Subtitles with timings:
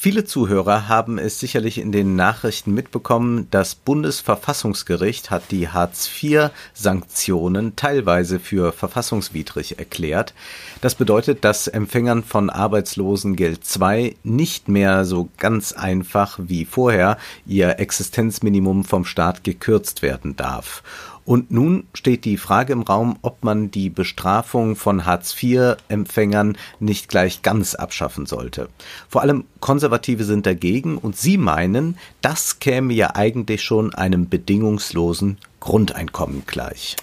[0.00, 8.38] Viele Zuhörer haben es sicherlich in den Nachrichten mitbekommen, das Bundesverfassungsgericht hat die Hartz-IV-Sanktionen teilweise
[8.38, 10.34] für verfassungswidrig erklärt.
[10.82, 17.80] Das bedeutet, dass Empfängern von Arbeitslosengeld II nicht mehr so ganz einfach wie vorher ihr
[17.80, 20.84] Existenzminimum vom Staat gekürzt werden darf.
[21.28, 27.42] Und nun steht die Frage im Raum, ob man die Bestrafung von Hartz-IV-Empfängern nicht gleich
[27.42, 28.70] ganz abschaffen sollte.
[29.10, 35.36] Vor allem Konservative sind dagegen und sie meinen, das käme ja eigentlich schon einem bedingungslosen
[35.60, 36.96] Grundeinkommen gleich.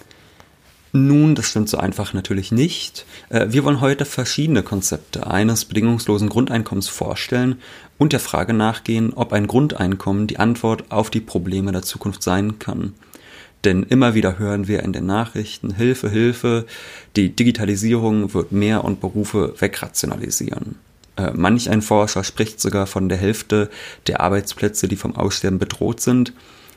[0.90, 3.06] Nun, das stimmt so einfach natürlich nicht.
[3.28, 7.60] Äh, wir wollen heute verschiedene Konzepte eines bedingungslosen Grundeinkommens vorstellen
[7.96, 12.58] und der Frage nachgehen, ob ein Grundeinkommen die Antwort auf die Probleme der Zukunft sein
[12.58, 12.94] kann.
[13.66, 16.66] Denn immer wieder hören wir in den Nachrichten, Hilfe, Hilfe,
[17.16, 20.76] die Digitalisierung wird mehr und Berufe wegrationalisieren.
[21.16, 23.68] Äh, manch ein Forscher spricht sogar von der Hälfte
[24.06, 26.32] der Arbeitsplätze, die vom Aussterben bedroht sind,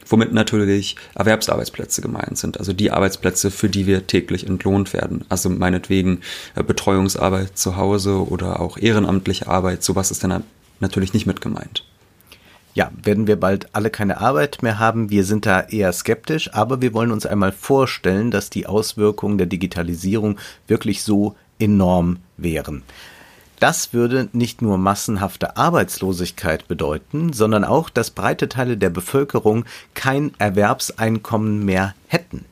[0.07, 5.25] womit natürlich Erwerbsarbeitsplätze gemeint sind, also die Arbeitsplätze, für die wir täglich entlohnt werden.
[5.29, 6.21] Also meinetwegen
[6.55, 10.43] äh, Betreuungsarbeit zu Hause oder auch ehrenamtliche Arbeit, sowas ist dann
[10.79, 11.83] natürlich nicht mit gemeint
[12.73, 15.09] ja, werden wir bald alle keine Arbeit mehr haben.
[15.09, 19.47] Wir sind da eher skeptisch, aber wir wollen uns einmal vorstellen, dass die Auswirkungen der
[19.47, 22.83] Digitalisierung wirklich so enorm wären.
[23.59, 30.31] Das würde nicht nur massenhafte Arbeitslosigkeit bedeuten, sondern auch, dass breite Teile der Bevölkerung kein
[30.37, 32.45] Erwerbseinkommen mehr hätten.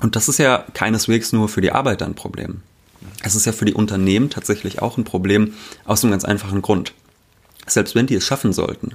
[0.00, 2.62] Und das ist ja keineswegs nur für die Arbeiter ein Problem.
[3.22, 6.92] Es ist ja für die Unternehmen tatsächlich auch ein Problem aus einem ganz einfachen Grund.
[7.66, 8.92] Selbst wenn die es schaffen sollten,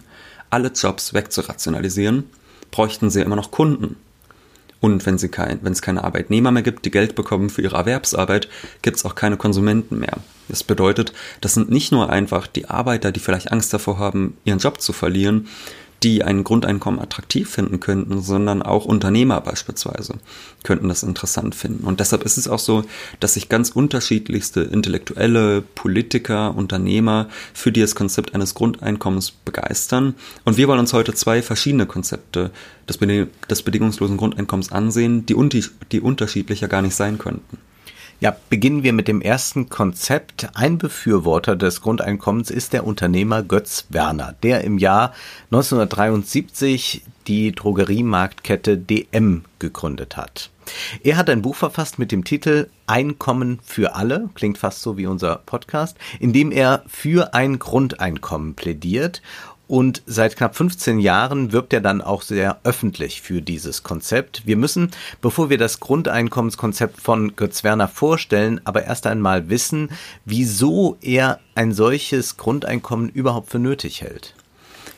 [0.50, 2.26] alle Jobs wegzurationalisieren,
[2.72, 3.98] bräuchten sie immer noch Kunden.
[4.80, 7.78] Und wenn, sie kein, wenn es keine Arbeitnehmer mehr gibt, die Geld bekommen für ihre
[7.78, 8.50] Erwerbsarbeit,
[8.82, 10.18] gibt es auch keine Konsumenten mehr.
[10.48, 14.58] Das bedeutet, das sind nicht nur einfach die Arbeiter, die vielleicht Angst davor haben, ihren
[14.58, 15.48] Job zu verlieren,
[16.04, 20.16] die ein Grundeinkommen attraktiv finden könnten, sondern auch Unternehmer beispielsweise
[20.64, 21.84] könnten das interessant finden.
[21.86, 22.84] Und deshalb ist es auch so,
[23.20, 30.16] dass sich ganz unterschiedlichste intellektuelle, Politiker, Unternehmer für das Konzept eines Grundeinkommens begeistern.
[30.44, 32.52] Und wir wollen uns heute zwei verschiedene Konzepte
[32.90, 32.98] des,
[33.64, 35.36] bedingungslosen Grundeinkommens ansehen, die,
[35.92, 37.58] die unterschiedlicher gar nicht sein könnten.
[38.22, 40.50] Ja, beginnen wir mit dem ersten Konzept.
[40.54, 45.16] Ein Befürworter des Grundeinkommens ist der Unternehmer Götz Werner, der im Jahr
[45.46, 50.52] 1973 die Drogeriemarktkette DM gegründet hat.
[51.04, 55.08] Er hat ein Buch verfasst mit dem Titel Einkommen für alle, klingt fast so wie
[55.08, 59.24] unser Podcast, in dem er für ein Grundeinkommen plädiert
[59.72, 64.46] und seit knapp 15 Jahren wirbt er dann auch sehr öffentlich für dieses Konzept.
[64.46, 69.90] Wir müssen, bevor wir das Grundeinkommenskonzept von Götz Werner vorstellen, aber erst einmal wissen,
[70.26, 74.36] wieso er ein solches Grundeinkommen überhaupt für nötig hält.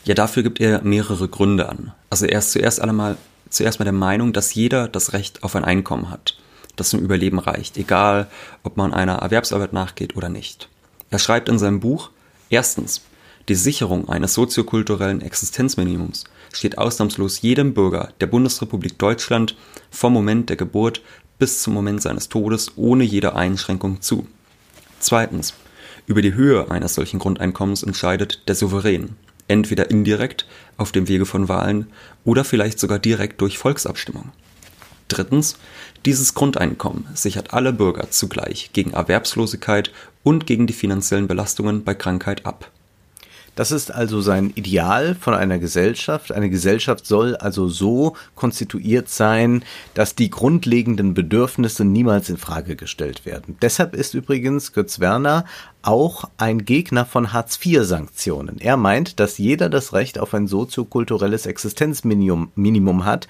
[0.05, 1.93] Ja, dafür gibt er mehrere Gründe an.
[2.09, 3.17] Also er ist zuerst einmal,
[3.51, 6.35] zuerst mal der Meinung, dass jeder das Recht auf ein Einkommen hat,
[6.77, 8.25] das zum Überleben reicht, egal
[8.63, 10.67] ob man einer Erwerbsarbeit nachgeht oder nicht.
[11.11, 12.09] Er schreibt in seinem Buch,
[12.49, 13.03] erstens,
[13.49, 16.23] die Sicherung eines soziokulturellen Existenzminimums
[16.53, 19.57] steht ausnahmslos jedem Bürger der Bundesrepublik Deutschland
[19.91, 21.01] vom Moment der Geburt
[21.39, 24.27] bis zum Moment seines Todes ohne jede Einschränkung zu.
[24.99, 25.53] Zweitens.
[26.05, 29.15] Über die Höhe eines solchen Grundeinkommens entscheidet der Souverän,
[29.47, 30.45] entweder indirekt
[30.77, 31.87] auf dem Wege von Wahlen
[32.25, 34.31] oder vielleicht sogar direkt durch Volksabstimmung.
[35.07, 35.57] Drittens.
[36.05, 39.91] Dieses Grundeinkommen sichert alle Bürger zugleich gegen Erwerbslosigkeit
[40.23, 42.71] und gegen die finanziellen Belastungen bei Krankheit ab.
[43.55, 46.31] Das ist also sein Ideal von einer Gesellschaft.
[46.31, 53.27] Eine Gesellschaft soll also so konstituiert sein, dass die grundlegenden Bedürfnisse niemals in Frage gestellt
[53.27, 53.55] werden.
[53.61, 55.45] Deshalb ist übrigens Götz Werner
[55.83, 58.59] auch ein Gegner von Hartz-IV-Sanktionen.
[58.59, 63.27] Er meint, dass jeder das Recht auf ein soziokulturelles Existenzminimum Minimum hat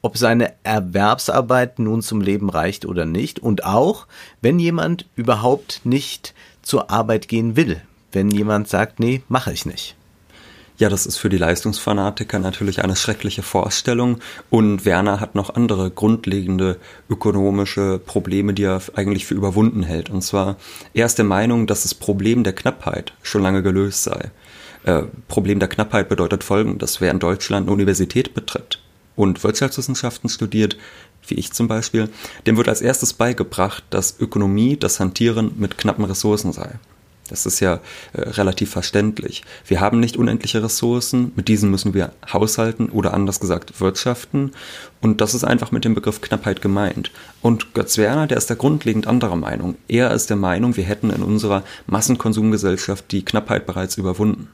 [0.00, 4.06] ob seine Erwerbsarbeit nun zum Leben reicht oder nicht und auch,
[4.40, 7.82] wenn jemand überhaupt nicht zur Arbeit gehen will
[8.12, 9.94] wenn jemand sagt, nee, mache ich nicht.
[10.78, 14.20] Ja, das ist für die Leistungsfanatiker natürlich eine schreckliche Vorstellung.
[14.48, 16.78] Und Werner hat noch andere grundlegende
[17.10, 20.08] ökonomische Probleme, die er eigentlich für überwunden hält.
[20.08, 20.56] Und zwar,
[20.94, 24.30] er ist der Meinung, dass das Problem der Knappheit schon lange gelöst sei.
[24.84, 28.80] Äh, Problem der Knappheit bedeutet folgendes, wer in Deutschland eine Universität betritt
[29.16, 30.76] und Wirtschaftswissenschaften studiert,
[31.26, 32.08] wie ich zum Beispiel,
[32.46, 36.78] dem wird als erstes beigebracht, dass Ökonomie das Hantieren mit knappen Ressourcen sei.
[37.28, 37.80] Das ist ja
[38.12, 39.42] äh, relativ verständlich.
[39.66, 44.52] Wir haben nicht unendliche Ressourcen, mit diesen müssen wir haushalten oder anders gesagt wirtschaften.
[45.00, 47.12] Und das ist einfach mit dem Begriff Knappheit gemeint.
[47.40, 49.76] Und Götz Werner, der ist da grundlegend anderer Meinung.
[49.86, 54.48] Er ist der Meinung, wir hätten in unserer Massenkonsumgesellschaft die Knappheit bereits überwunden.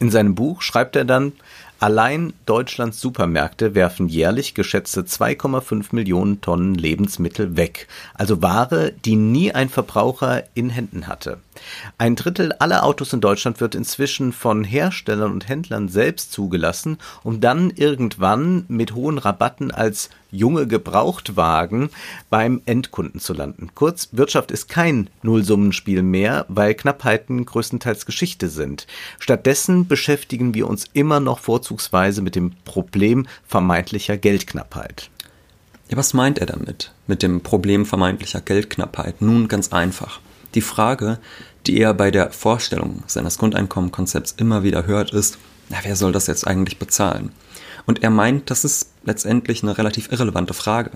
[0.00, 1.32] In seinem Buch schreibt er dann,
[1.80, 9.52] Allein Deutschlands Supermärkte werfen jährlich geschätzte 2,5 Millionen Tonnen Lebensmittel weg, also Ware, die nie
[9.52, 11.38] ein Verbraucher in Händen hatte.
[11.98, 17.40] Ein Drittel aller Autos in Deutschland wird inzwischen von Herstellern und Händlern selbst zugelassen, um
[17.40, 21.90] dann irgendwann mit hohen Rabatten als junge Gebrauchtwagen
[22.28, 23.70] beim Endkunden zu landen.
[23.74, 28.86] Kurz, Wirtschaft ist kein Nullsummenspiel mehr, weil Knappheiten größtenteils Geschichte sind.
[29.18, 35.10] Stattdessen beschäftigen wir uns immer noch vorzugsweise mit dem Problem vermeintlicher Geldknappheit.
[35.90, 36.92] Ja, was meint er damit?
[37.08, 39.20] Mit dem Problem vermeintlicher Geldknappheit?
[39.20, 40.20] Nun ganz einfach.
[40.54, 41.18] Die Frage,
[41.66, 46.26] die er bei der Vorstellung seines Grundeinkommenkonzepts immer wieder hört, ist, na, wer soll das
[46.26, 47.32] jetzt eigentlich bezahlen?
[47.86, 50.90] Und er meint, das ist letztendlich eine relativ irrelevante Frage.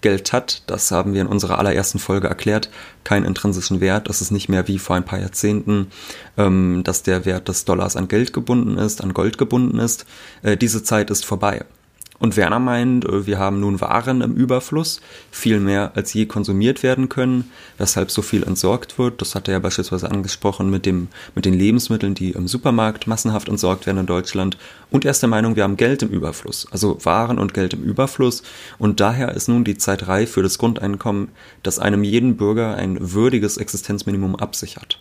[0.00, 2.70] Geld hat, das haben wir in unserer allerersten Folge erklärt,
[3.04, 4.08] keinen intrinsischen Wert.
[4.08, 5.88] Das ist nicht mehr wie vor ein paar Jahrzehnten,
[6.36, 10.04] ähm, dass der Wert des Dollars an Geld gebunden ist, an Gold gebunden ist.
[10.42, 11.64] Äh, diese Zeit ist vorbei.
[12.22, 15.00] Und Werner meint, äh, wir haben nun Waren im Überfluss,
[15.32, 19.20] viel mehr als je konsumiert werden können, weshalb so viel entsorgt wird.
[19.20, 23.48] Das hat er ja beispielsweise angesprochen mit, dem, mit den Lebensmitteln, die im Supermarkt massenhaft
[23.48, 24.56] entsorgt werden in Deutschland.
[24.88, 27.82] Und er ist der Meinung, wir haben Geld im Überfluss, also Waren und Geld im
[27.82, 28.44] Überfluss.
[28.78, 31.30] Und daher ist nun die Zeit reif für das Grundeinkommen,
[31.64, 35.00] das einem jeden Bürger ein würdiges Existenzminimum absichert.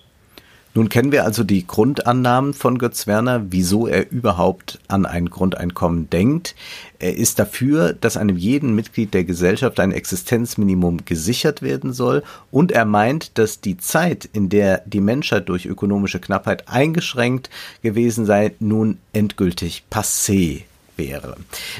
[0.73, 6.09] Nun kennen wir also die Grundannahmen von Götz Werner, wieso er überhaupt an ein Grundeinkommen
[6.09, 6.55] denkt.
[6.97, 12.71] Er ist dafür, dass einem jeden Mitglied der Gesellschaft ein Existenzminimum gesichert werden soll und
[12.71, 17.49] er meint, dass die Zeit, in der die Menschheit durch ökonomische Knappheit eingeschränkt
[17.81, 20.63] gewesen sei, nun endgültig passé
[21.01, 21.35] wäre.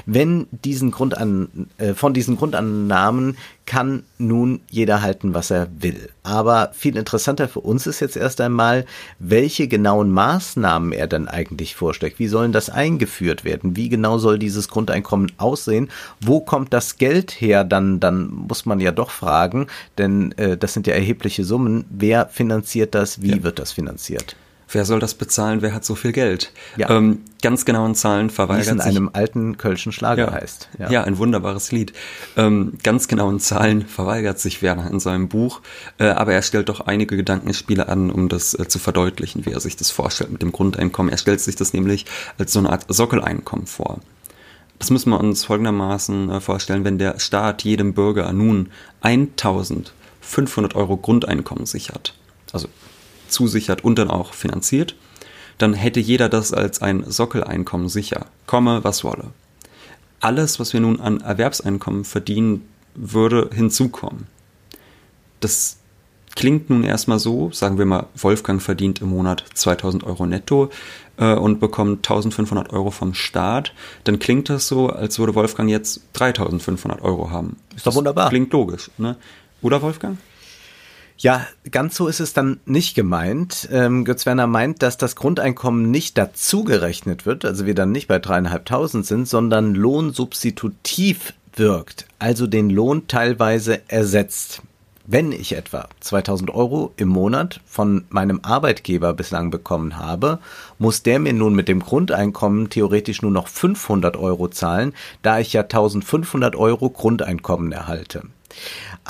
[0.05, 6.09] Wenn diesen Grundan äh, von diesen Grundannahmen kann nun jeder halten, was er will.
[6.23, 8.85] Aber viel interessanter für uns ist jetzt erst einmal,
[9.19, 12.19] welche genauen Maßnahmen er dann eigentlich vorschlägt.
[12.19, 13.75] Wie sollen das eingeführt werden?
[13.75, 15.89] Wie genau soll dieses Grundeinkommen aussehen?
[16.19, 17.63] Wo kommt das Geld her?
[17.63, 21.85] Dann, dann muss man ja doch fragen, denn äh, das sind ja erhebliche Summen.
[21.89, 23.21] Wer finanziert das?
[23.21, 23.43] Wie ja.
[23.43, 24.35] wird das finanziert?
[24.71, 26.51] Wer soll das bezahlen, wer hat so viel Geld?
[26.77, 26.89] Ja.
[26.89, 30.69] Ähm, ganz genauen Zahlen verweigert es in einem alten kölschen Schlager ja, heißt.
[30.79, 30.89] Ja.
[30.89, 31.93] ja, ein wunderbares Lied.
[32.37, 35.61] Ähm, ganz genauen Zahlen verweigert sich Werner in seinem Buch,
[35.97, 39.59] äh, aber er stellt doch einige Gedankenspiele an, um das äh, zu verdeutlichen, wie er
[39.59, 41.11] sich das vorstellt mit dem Grundeinkommen.
[41.11, 42.05] Er stellt sich das nämlich
[42.37, 43.99] als so eine Art Sockeleinkommen vor.
[44.79, 48.69] Das müssen wir uns folgendermaßen äh, vorstellen, wenn der Staat jedem Bürger nun
[49.01, 52.15] 1500 Euro Grundeinkommen sichert.
[52.51, 52.67] Also
[53.31, 54.95] zusichert und dann auch finanziert,
[55.57, 59.31] dann hätte jeder das als ein Sockeleinkommen sicher, komme was wolle.
[60.19, 64.27] Alles, was wir nun an Erwerbseinkommen verdienen, würde hinzukommen.
[65.39, 65.77] Das
[66.35, 70.69] klingt nun erstmal so, sagen wir mal, Wolfgang verdient im Monat 2000 Euro netto
[71.17, 73.73] äh, und bekommt 1500 Euro vom Staat,
[74.03, 77.57] dann klingt das so, als würde Wolfgang jetzt 3500 Euro haben.
[77.75, 78.29] Ist doch wunderbar.
[78.29, 79.17] Klingt logisch, ne?
[79.61, 80.17] Oder Wolfgang?
[81.21, 83.69] Ja, ganz so ist es dann nicht gemeint.
[83.71, 88.17] Ähm, Götz Werner meint, dass das Grundeinkommen nicht dazugerechnet wird, also wir dann nicht bei
[88.17, 94.63] dreieinhalbtausend sind, sondern lohnsubstitutiv wirkt, also den Lohn teilweise ersetzt.
[95.05, 100.39] Wenn ich etwa 2000 Euro im Monat von meinem Arbeitgeber bislang bekommen habe,
[100.79, 105.53] muss der mir nun mit dem Grundeinkommen theoretisch nur noch 500 Euro zahlen, da ich
[105.53, 108.23] ja 1500 Euro Grundeinkommen erhalte.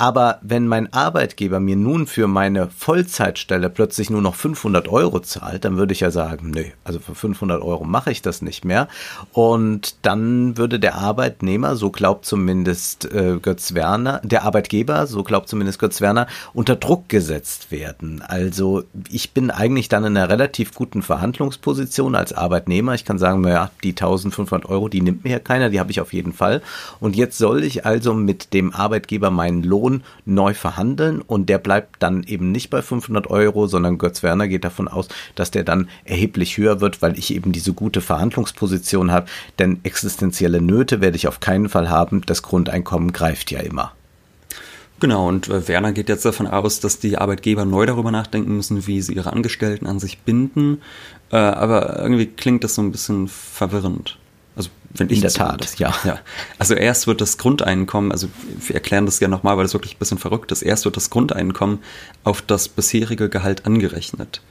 [0.02, 5.64] Aber wenn mein Arbeitgeber mir nun für meine Vollzeitstelle plötzlich nur noch 500 Euro zahlt,
[5.64, 8.88] dann würde ich ja sagen, nee, also für 500 Euro mache ich das nicht mehr.
[9.32, 15.48] Und dann würde der Arbeitnehmer, so glaubt zumindest äh, Götz Werner, der Arbeitgeber, so glaubt
[15.48, 18.24] zumindest Götz Werner, unter Druck gesetzt werden.
[18.26, 22.94] Also ich bin eigentlich dann in einer relativ guten Verhandlungsposition als Arbeitnehmer.
[22.94, 26.00] Ich kann sagen, naja, die 1500 Euro, die nimmt mir ja keiner, die habe ich
[26.00, 26.60] auf jeden Fall.
[26.98, 31.58] Und jetzt soll ich also mit dem Arbeitgeber meinen Lohn Lohn neu verhandeln und der
[31.58, 35.64] bleibt dann eben nicht bei 500 Euro, sondern Götz Werner geht davon aus, dass der
[35.64, 39.26] dann erheblich höher wird, weil ich eben diese gute Verhandlungsposition habe.
[39.58, 42.22] Denn existenzielle Nöte werde ich auf keinen Fall haben.
[42.26, 43.92] Das Grundeinkommen greift ja immer.
[45.00, 48.86] Genau, und äh, Werner geht jetzt davon aus, dass die Arbeitgeber neu darüber nachdenken müssen,
[48.86, 50.80] wie sie ihre Angestellten an sich binden.
[51.32, 54.18] Äh, aber irgendwie klingt das so ein bisschen verwirrend.
[54.94, 55.94] Wenn ich in der Tat, ja.
[56.04, 56.18] ja.
[56.58, 58.28] Also erst wird das Grundeinkommen, also
[58.60, 60.62] wir erklären das ja nochmal, weil das wirklich ein bisschen verrückt ist.
[60.62, 61.78] Erst wird das Grundeinkommen
[62.24, 64.42] auf das bisherige Gehalt angerechnet.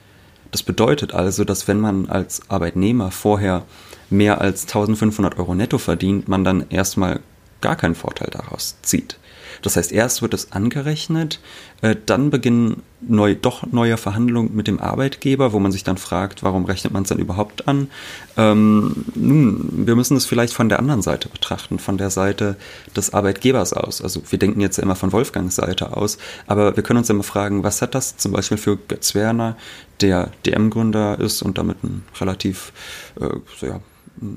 [0.50, 3.64] Das bedeutet also, dass wenn man als Arbeitnehmer vorher
[4.10, 7.20] mehr als 1500 Euro netto verdient, man dann erstmal
[7.60, 9.18] gar keinen Vorteil daraus zieht.
[9.60, 11.40] Das heißt, erst wird es angerechnet,
[11.82, 16.42] äh, dann beginnen neu, doch neue Verhandlungen mit dem Arbeitgeber, wo man sich dann fragt,
[16.42, 17.88] warum rechnet man es dann überhaupt an?
[18.36, 22.56] Ähm, nun, wir müssen es vielleicht von der anderen Seite betrachten, von der Seite
[22.96, 24.00] des Arbeitgebers aus.
[24.00, 27.64] Also wir denken jetzt immer von Wolfgangs Seite aus, aber wir können uns immer fragen,
[27.64, 29.56] was hat das zum Beispiel für Götz Werner,
[30.00, 32.72] der DM-Gründer ist und damit ein relativ
[33.20, 33.28] äh,
[33.58, 33.80] so ja,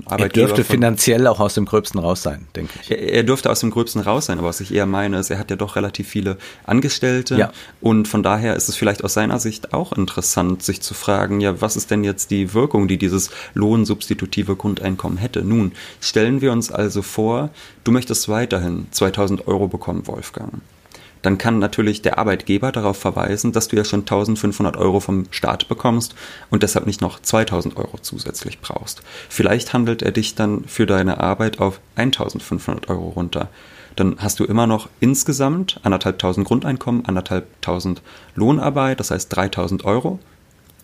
[0.08, 2.90] er dürfte finanziell auch aus dem Gröbsten raus sein, denke ich.
[2.90, 5.38] Er, er, dürfte aus dem Gröbsten raus sein, aber was ich eher meine, ist, er
[5.38, 7.36] hat ja doch relativ viele Angestellte.
[7.36, 7.52] Ja.
[7.80, 11.60] Und von daher ist es vielleicht aus seiner Sicht auch interessant, sich zu fragen, ja,
[11.60, 15.42] was ist denn jetzt die Wirkung, die dieses lohnsubstitutive Grundeinkommen hätte?
[15.42, 17.50] Nun, stellen wir uns also vor,
[17.84, 20.52] du möchtest weiterhin 2000 Euro bekommen, Wolfgang
[21.22, 25.68] dann kann natürlich der Arbeitgeber darauf verweisen, dass du ja schon 1500 Euro vom Staat
[25.68, 26.14] bekommst
[26.50, 29.02] und deshalb nicht noch 2000 Euro zusätzlich brauchst.
[29.28, 33.48] Vielleicht handelt er dich dann für deine Arbeit auf 1500 Euro runter.
[33.96, 38.02] Dann hast du immer noch insgesamt anderthalbtausend Grundeinkommen, anderthalbtausend
[38.34, 40.18] Lohnarbeit, das heißt 3000 Euro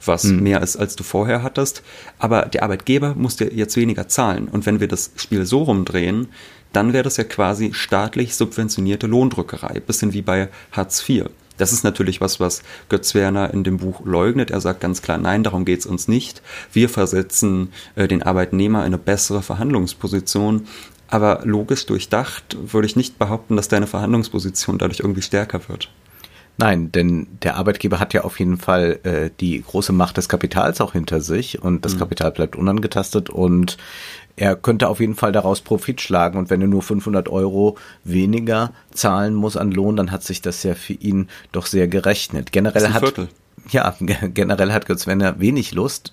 [0.05, 0.43] was mhm.
[0.43, 1.83] mehr ist, als du vorher hattest.
[2.19, 4.49] Aber der Arbeitgeber muss dir jetzt weniger zahlen.
[4.49, 6.29] Und wenn wir das Spiel so rumdrehen,
[6.73, 11.27] dann wäre das ja quasi staatlich subventionierte Lohndrückerei, bisschen wie bei Hartz IV.
[11.59, 14.51] Das ist natürlich was, was Götz Werner in dem Buch leugnet.
[14.51, 16.43] Er sagt ganz klar, nein, darum geht es uns nicht.
[16.73, 20.67] Wir versetzen äh, den Arbeitnehmer in eine bessere Verhandlungsposition.
[21.09, 25.91] Aber logisch durchdacht würde ich nicht behaupten, dass deine Verhandlungsposition dadurch irgendwie stärker wird.
[26.63, 30.81] Nein, denn der Arbeitgeber hat ja auf jeden Fall äh, die große Macht des Kapitals
[30.81, 31.99] auch hinter sich und das mhm.
[31.99, 33.79] Kapital bleibt unangetastet und
[34.37, 38.71] er könnte auf jeden Fall daraus Profit schlagen und wenn er nur 500 Euro weniger
[38.93, 42.53] zahlen muss an Lohn, dann hat sich das ja für ihn doch sehr gerechnet.
[42.53, 43.29] Generell hat Viertel
[43.71, 46.13] ja, generell hat Götz Werner wenig Lust,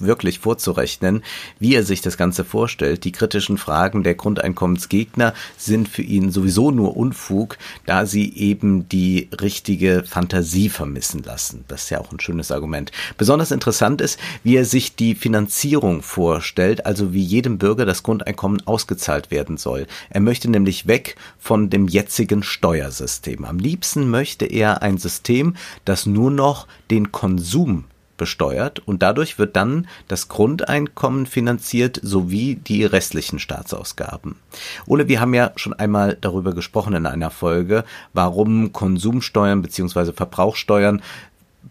[0.00, 1.22] wirklich vorzurechnen,
[1.58, 3.04] wie er sich das Ganze vorstellt.
[3.04, 9.28] Die kritischen Fragen der Grundeinkommensgegner sind für ihn sowieso nur Unfug, da sie eben die
[9.40, 11.64] richtige Fantasie vermissen lassen.
[11.68, 12.90] Das ist ja auch ein schönes Argument.
[13.16, 18.66] Besonders interessant ist, wie er sich die Finanzierung vorstellt, also wie jedem Bürger das Grundeinkommen
[18.66, 19.86] ausgezahlt werden soll.
[20.10, 23.44] Er möchte nämlich weg von dem jetzigen Steuersystem.
[23.44, 25.54] Am liebsten möchte er ein System,
[25.84, 27.84] das nur noch den Konsum
[28.20, 34.36] besteuert und dadurch wird dann das Grundeinkommen finanziert sowie die restlichen Staatsausgaben.
[34.86, 37.82] Ole, wir haben ja schon einmal darüber gesprochen in einer Folge,
[38.12, 40.12] warum Konsumsteuern bzw.
[40.12, 41.00] Verbrauchsteuern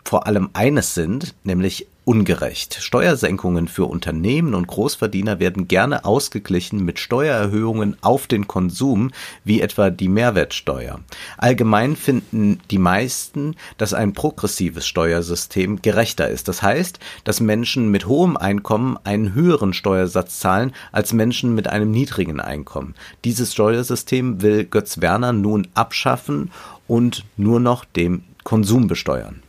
[0.03, 2.79] vor allem eines sind, nämlich ungerecht.
[2.81, 9.11] Steuersenkungen für Unternehmen und Großverdiener werden gerne ausgeglichen mit Steuererhöhungen auf den Konsum,
[9.43, 11.01] wie etwa die Mehrwertsteuer.
[11.37, 16.47] Allgemein finden die meisten, dass ein progressives Steuersystem gerechter ist.
[16.47, 21.91] Das heißt, dass Menschen mit hohem Einkommen einen höheren Steuersatz zahlen als Menschen mit einem
[21.91, 22.95] niedrigen Einkommen.
[23.23, 26.49] Dieses Steuersystem will Götz Werner nun abschaffen
[26.87, 29.43] und nur noch dem Konsum besteuern.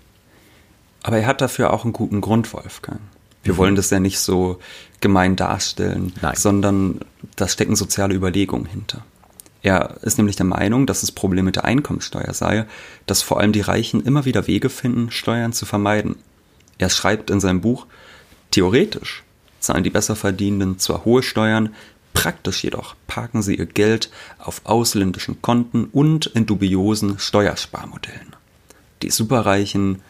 [1.02, 3.00] Aber er hat dafür auch einen guten Grund, Wolfgang.
[3.42, 3.58] Wir mhm.
[3.58, 4.58] wollen das ja nicht so
[5.00, 6.36] gemein darstellen, Nein.
[6.36, 7.00] sondern
[7.36, 9.04] da stecken soziale Überlegungen hinter.
[9.62, 12.66] Er ist nämlich der Meinung, dass das Problem mit der Einkommensteuer sei,
[13.06, 16.16] dass vor allem die Reichen immer wieder Wege finden, Steuern zu vermeiden.
[16.78, 17.86] Er schreibt in seinem Buch,
[18.50, 19.22] theoretisch
[19.58, 21.74] zahlen die Besserverdienenden zwar hohe Steuern,
[22.14, 28.34] praktisch jedoch parken sie ihr Geld auf ausländischen Konten und in dubiosen Steuersparmodellen.
[29.02, 30.00] Die Superreichen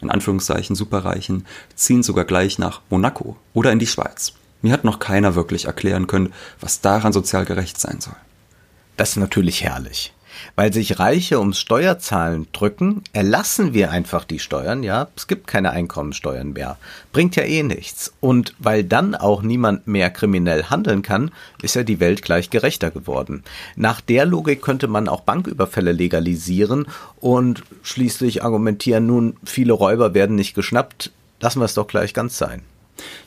[0.00, 4.32] in Anführungszeichen Superreichen, ziehen sogar gleich nach Monaco oder in die Schweiz.
[4.62, 8.16] Mir hat noch keiner wirklich erklären können, was daran sozial gerecht sein soll.
[8.96, 10.12] Das ist natürlich herrlich.
[10.56, 15.70] Weil sich Reiche ums Steuerzahlen drücken, erlassen wir einfach die Steuern, ja, es gibt keine
[15.70, 16.78] Einkommensteuern mehr.
[17.12, 18.12] Bringt ja eh nichts.
[18.20, 21.30] Und weil dann auch niemand mehr kriminell handeln kann,
[21.62, 23.42] ist ja die Welt gleich gerechter geworden.
[23.76, 26.86] Nach der Logik könnte man auch Banküberfälle legalisieren
[27.20, 32.38] und schließlich argumentieren, nun, viele Räuber werden nicht geschnappt, lassen wir es doch gleich ganz
[32.38, 32.62] sein.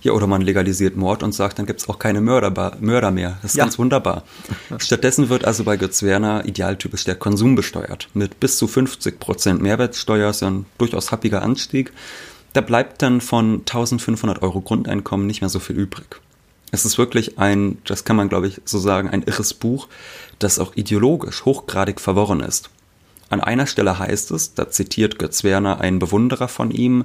[0.01, 3.37] Ja, oder man legalisiert Mord und sagt, dann gibt es auch keine Mörder, Mörder mehr.
[3.41, 3.63] Das ist ja.
[3.63, 4.23] ganz wunderbar.
[4.77, 8.09] Stattdessen wird also bei Götz Werner idealtypisch der Konsum besteuert.
[8.13, 11.91] Mit bis zu 50 Prozent Mehrwertsteuer ist ja ein durchaus happiger Anstieg.
[12.53, 16.19] Da bleibt dann von 1500 Euro Grundeinkommen nicht mehr so viel übrig.
[16.71, 19.87] Es ist wirklich ein, das kann man glaube ich so sagen, ein irres Buch,
[20.39, 22.69] das auch ideologisch hochgradig verworren ist.
[23.29, 27.03] An einer Stelle heißt es, da zitiert Götz Werner einen Bewunderer von ihm,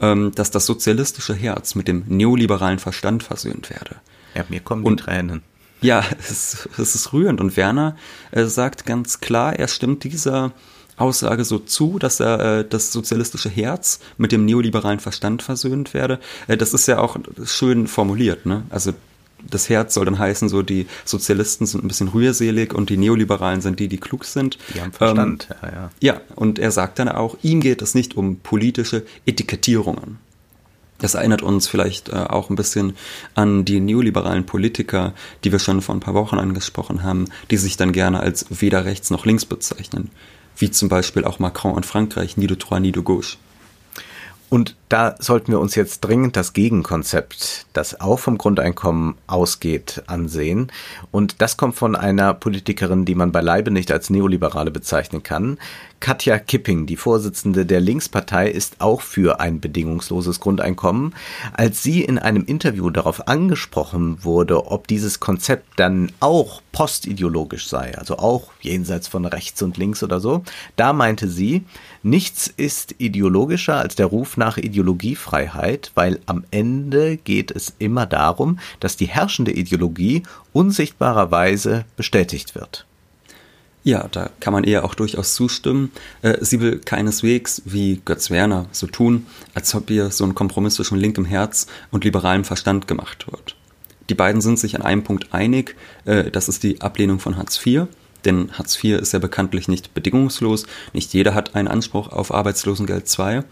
[0.00, 3.96] dass das sozialistische Herz mit dem neoliberalen Verstand versöhnt werde.
[4.34, 5.42] Ja, mir kommen und, die Tränen.
[5.80, 7.40] Ja, es, es ist rührend.
[7.40, 7.96] Und Werner
[8.30, 10.52] äh, sagt ganz klar, er stimmt dieser
[10.96, 16.20] Aussage so zu, dass er äh, das sozialistische Herz mit dem neoliberalen Verstand versöhnt werde.
[16.46, 18.64] Äh, das ist ja auch schön formuliert, ne?
[18.70, 18.92] Also
[19.48, 23.60] das Herz soll dann heißen, so die Sozialisten sind ein bisschen rührselig und die Neoliberalen
[23.60, 24.58] sind die, die klug sind.
[24.74, 25.90] Die haben Verstand, ähm, ja, ja.
[26.00, 30.18] Ja, und er sagt dann auch, ihm geht es nicht um politische Etikettierungen.
[30.98, 32.94] Das erinnert uns vielleicht äh, auch ein bisschen
[33.34, 37.78] an die neoliberalen Politiker, die wir schon vor ein paar Wochen angesprochen haben, die sich
[37.78, 40.10] dann gerne als weder rechts noch links bezeichnen
[40.60, 43.36] wie zum Beispiel auch Macron in Frankreich, ni de trois, ni de gauche.
[44.48, 50.72] Und da sollten wir uns jetzt dringend das Gegenkonzept, das auch vom Grundeinkommen ausgeht, ansehen.
[51.12, 55.58] Und das kommt von einer Politikerin, die man beileibe nicht als Neoliberale bezeichnen kann.
[56.00, 61.14] Katja Kipping, die Vorsitzende der Linkspartei, ist auch für ein bedingungsloses Grundeinkommen.
[61.52, 67.96] Als sie in einem Interview darauf angesprochen wurde, ob dieses Konzept dann auch postideologisch sei,
[67.98, 70.42] also auch jenseits von rechts und links oder so,
[70.76, 71.64] da meinte sie,
[72.02, 78.58] nichts ist ideologischer als der Ruf nach Ideologiefreiheit, weil am Ende geht es immer darum,
[78.80, 80.22] dass die herrschende Ideologie
[80.52, 82.86] unsichtbarerweise bestätigt wird.
[83.82, 85.90] Ja, da kann man eher auch durchaus zustimmen.
[86.20, 90.74] Äh, sie will keineswegs, wie Götz Werner, so tun, als ob ihr so ein Kompromiss
[90.74, 93.56] zwischen linkem Herz und liberalem Verstand gemacht wird.
[94.10, 97.64] Die beiden sind sich an einem Punkt einig, äh, das ist die Ablehnung von Hartz
[97.64, 97.86] IV.
[98.24, 100.66] Denn Hartz IV ist ja bekanntlich nicht bedingungslos.
[100.92, 103.42] Nicht jeder hat einen Anspruch auf Arbeitslosengeld II.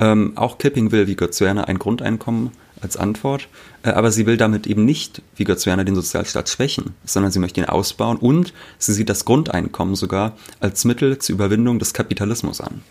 [0.00, 3.48] Ähm, auch Kipping will, wie Götz Werner, ein Grundeinkommen als Antwort.
[3.82, 7.38] Äh, aber sie will damit eben nicht, wie Götz Werner, den Sozialstaat schwächen, sondern sie
[7.38, 12.60] möchte ihn ausbauen und sie sieht das Grundeinkommen sogar als Mittel zur Überwindung des Kapitalismus
[12.60, 12.82] an.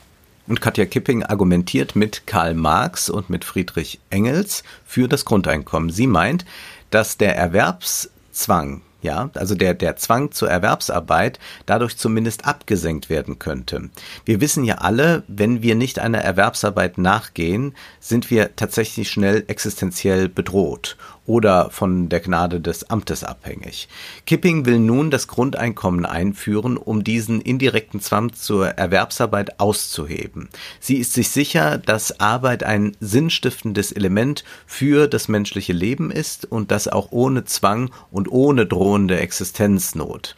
[0.48, 5.92] Und Katja Kipping argumentiert mit Karl Marx und mit Friedrich Engels für das Grundeinkommen.
[5.92, 6.46] Sie meint,
[6.90, 13.90] dass der Erwerbszwang ja, also der, der Zwang zur Erwerbsarbeit dadurch zumindest abgesenkt werden könnte.
[14.26, 20.30] Wir wissen ja alle, wenn wir nicht einer Erwerbsarbeit nachgehen, sind wir tatsächlich schnell existenziell
[20.30, 23.88] bedroht oder von der Gnade des Amtes abhängig.
[24.26, 30.50] Kipping will nun das Grundeinkommen einführen, um diesen indirekten Zwang zur Erwerbsarbeit auszuheben.
[30.80, 36.72] Sie ist sich sicher, dass Arbeit ein sinnstiftendes Element für das menschliche Leben ist und
[36.72, 40.36] das auch ohne Zwang und ohne drohende Existenznot.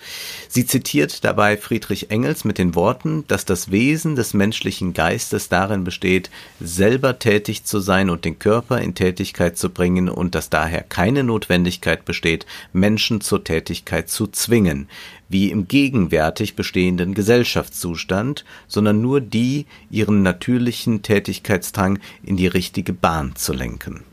[0.49, 5.85] Sie zitiert dabei Friedrich Engels mit den Worten, dass das Wesen des menschlichen Geistes darin
[5.85, 10.72] besteht, selber tätig zu sein und den Körper in Tätigkeit zu bringen und dass daher
[10.73, 14.89] daher keine Notwendigkeit besteht, Menschen zur Tätigkeit zu zwingen,
[15.29, 23.35] wie im gegenwärtig bestehenden Gesellschaftszustand, sondern nur die, ihren natürlichen Tätigkeitsdrang in die richtige Bahn
[23.35, 24.03] zu lenken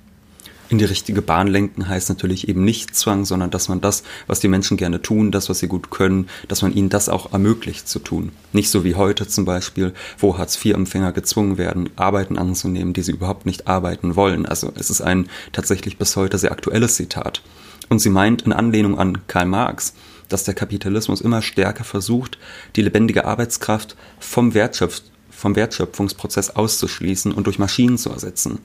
[0.71, 4.39] in die richtige Bahn lenken heißt natürlich eben nicht Zwang, sondern dass man das, was
[4.39, 7.89] die Menschen gerne tun, das, was sie gut können, dass man ihnen das auch ermöglicht
[7.89, 8.31] zu tun.
[8.53, 13.47] Nicht so wie heute zum Beispiel, wo Hartz-IV-Empfänger gezwungen werden, Arbeiten anzunehmen, die sie überhaupt
[13.47, 14.47] nicht arbeiten wollen.
[14.47, 17.43] Also es ist ein tatsächlich bis heute sehr aktuelles Zitat.
[17.89, 19.95] Und sie meint in Anlehnung an Karl Marx,
[20.29, 22.39] dass der Kapitalismus immer stärker versucht,
[22.77, 28.61] die lebendige Arbeitskraft vom, Wertschöpf vom Wertschöpfungsprozess auszuschließen und durch Maschinen zu ersetzen.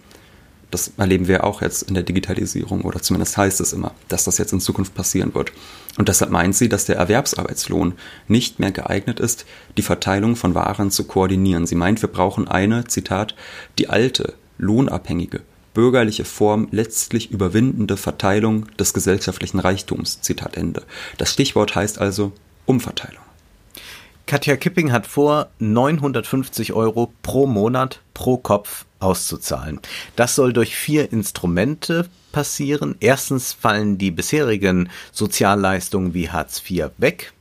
[0.76, 4.38] Das erleben wir auch jetzt in der Digitalisierung oder zumindest heißt es immer, dass das
[4.40, 5.54] jetzt in Zukunft passieren wird.
[5.98, 7.94] Und deshalb meint sie, dass der Erwerbsarbeitslohn
[8.28, 9.46] nicht mehr geeignet ist,
[9.78, 11.66] die Verteilung von Waren zu koordinieren.
[11.66, 13.36] Sie meint, wir brauchen eine, Zitat,
[13.80, 20.20] die alte, lohnabhängige, bürgerliche Form letztlich überwindende Verteilung des gesellschaftlichen Reichtums.
[20.20, 20.84] Zitat Ende.
[21.18, 22.34] Das Stichwort heißt also
[22.66, 23.25] Umverteilung.
[24.28, 29.80] Katja Kipping hat vor, 950 Euro pro Monat pro Kopf auszuzahlen.
[30.16, 32.96] Das soll durch vier Instrumente passieren.
[33.00, 37.34] Erstens fallen die bisherigen Sozialleistungen wie Hartz IV weg.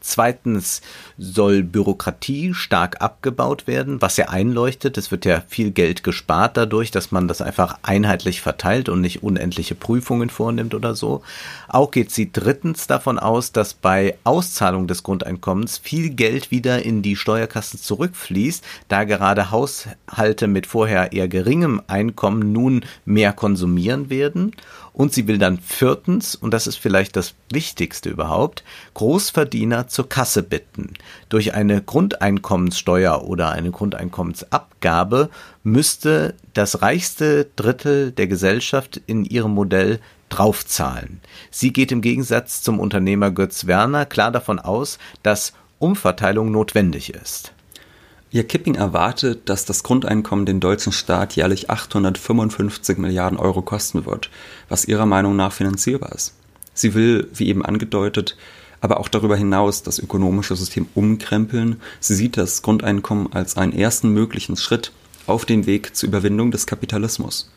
[0.00, 0.82] Zweitens
[1.22, 4.98] soll Bürokratie stark abgebaut werden, was ja einleuchtet.
[4.98, 9.22] Es wird ja viel Geld gespart dadurch, dass man das einfach einheitlich verteilt und nicht
[9.22, 11.22] unendliche Prüfungen vornimmt oder so.
[11.68, 17.02] Auch geht sie drittens davon aus, dass bei Auszahlung des Grundeinkommens viel Geld wieder in
[17.02, 24.52] die Steuerkassen zurückfließt, da gerade Haushalte mit vorher eher geringem Einkommen nun mehr konsumieren werden.
[24.92, 30.42] Und sie will dann viertens, und das ist vielleicht das Wichtigste überhaupt, Großverdiener zur Kasse
[30.42, 30.92] bitten.
[31.28, 35.30] Durch eine Grundeinkommenssteuer oder eine Grundeinkommensabgabe
[35.62, 41.20] müsste das reichste Drittel der Gesellschaft in ihrem Modell draufzahlen.
[41.50, 47.52] Sie geht im Gegensatz zum Unternehmer Götz Werner klar davon aus, dass Umverteilung notwendig ist.
[48.30, 54.30] Ihr Kipping erwartet, dass das Grundeinkommen den deutschen Staat jährlich 855 Milliarden Euro kosten wird,
[54.70, 56.34] was ihrer Meinung nach finanzierbar ist.
[56.72, 58.36] Sie will, wie eben angedeutet,
[58.82, 61.80] aber auch darüber hinaus das ökonomische System umkrempeln.
[62.00, 64.92] Sie sieht das Grundeinkommen als einen ersten möglichen Schritt
[65.26, 67.50] auf den Weg zur Überwindung des Kapitalismus.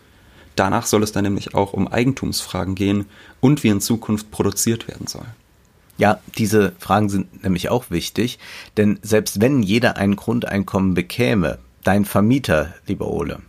[0.55, 3.07] Danach soll es dann nämlich auch um Eigentumsfragen gehen
[3.41, 5.25] und wie in Zukunft produziert werden soll.
[5.97, 8.38] Ja, diese Fragen sind nämlich auch wichtig,
[8.77, 13.39] denn selbst wenn jeder ein Grundeinkommen bekäme, dein Vermieter, lieber Ole,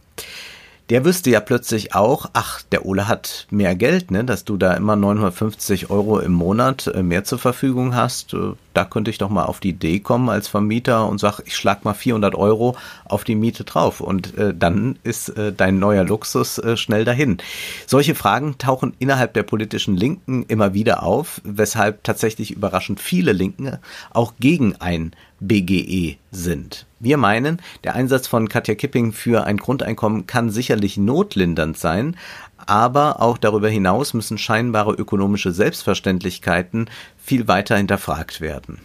[0.88, 4.74] der wüsste ja plötzlich auch, ach, der Ole hat mehr Geld, ne, dass du da
[4.74, 8.34] immer 950 Euro im Monat äh, mehr zur Verfügung hast.
[8.34, 11.56] Äh, da könnte ich doch mal auf die Idee kommen als Vermieter und sag, ich
[11.56, 16.04] schlag mal 400 Euro auf die Miete drauf und äh, dann ist äh, dein neuer
[16.04, 17.38] Luxus äh, schnell dahin.
[17.86, 23.78] Solche Fragen tauchen innerhalb der politischen Linken immer wieder auf, weshalb tatsächlich überraschend viele Linken
[24.12, 26.86] auch gegen ein BGE sind.
[26.98, 32.16] Wir meinen, der Einsatz von Katja Kipping für ein Grundeinkommen kann sicherlich notlindernd sein,
[32.56, 38.78] aber auch darüber hinaus müssen scheinbare ökonomische Selbstverständlichkeiten viel weiter hinterfragt werden.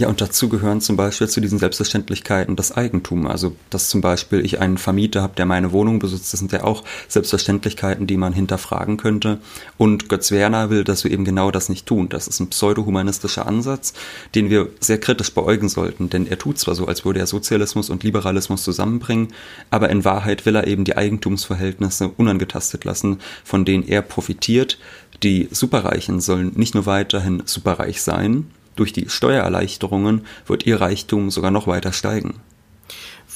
[0.00, 3.26] Ja, und dazu gehören zum Beispiel zu diesen Selbstverständlichkeiten das Eigentum.
[3.26, 6.64] Also, dass zum Beispiel ich einen Vermieter habe, der meine Wohnung besitzt, das sind ja
[6.64, 9.40] auch Selbstverständlichkeiten, die man hinterfragen könnte.
[9.76, 12.08] Und Götz Werner will, dass wir eben genau das nicht tun.
[12.08, 13.92] Das ist ein pseudo-humanistischer Ansatz,
[14.34, 16.08] den wir sehr kritisch beäugen sollten.
[16.08, 19.34] Denn er tut zwar so, als würde er Sozialismus und Liberalismus zusammenbringen,
[19.68, 24.78] aber in Wahrheit will er eben die Eigentumsverhältnisse unangetastet lassen, von denen er profitiert.
[25.22, 28.46] Die Superreichen sollen nicht nur weiterhin superreich sein,
[28.80, 32.40] durch die Steuererleichterungen wird ihr Reichtum sogar noch weiter steigen.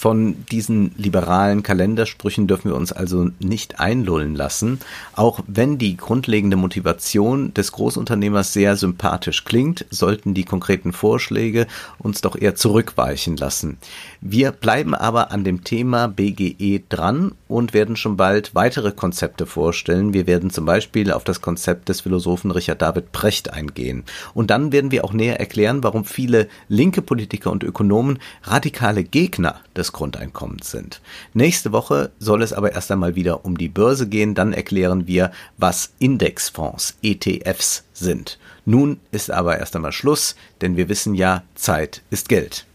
[0.04, 4.80] Von diesen liberalen Kalendersprüchen dürfen wir uns also nicht einlullen lassen,
[5.14, 12.20] auch wenn die grundlegende Motivation des Großunternehmers sehr sympathisch klingt, sollten die konkreten Vorschläge uns
[12.20, 13.78] doch eher zurückweichen lassen.
[14.20, 20.12] Wir bleiben aber an dem Thema BGE dran und werden schon bald weitere Konzepte vorstellen.
[20.12, 24.04] Wir werden zum Beispiel auf das Konzept des Philosophen Richard David Precht eingehen.
[24.34, 29.60] Und dann werden wir auch näher erklären, warum viele linke Politiker und Ökonomen radikale Gegner
[29.74, 31.00] des Grundeinkommens sind.
[31.32, 34.34] Nächste Woche soll es aber erst einmal wieder um die Börse gehen.
[34.34, 38.38] Dann erklären wir, was Indexfonds, ETFs sind.
[38.66, 42.66] Nun ist aber erst einmal Schluss, denn wir wissen ja, Zeit ist Geld.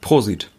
[0.00, 0.50] Prosit.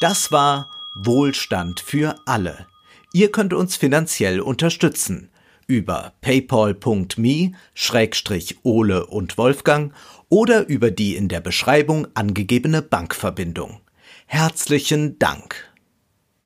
[0.00, 2.66] Das war Wohlstand für alle.
[3.12, 5.28] Ihr könnt uns finanziell unterstützen
[5.66, 9.92] über paypal.me-ole und Wolfgang
[10.28, 13.80] oder über die in der Beschreibung angegebene Bankverbindung.
[14.26, 15.65] Herzlichen Dank.